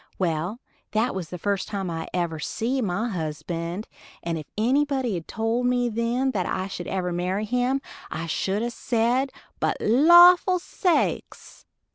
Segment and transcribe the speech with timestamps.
[0.17, 0.59] Well,
[0.93, 3.87] that was the first time I ever see my husband,
[4.23, 8.63] and if anybody'd a told me then that I should ever marry him, I should
[8.63, 11.67] a said but lawful sakes!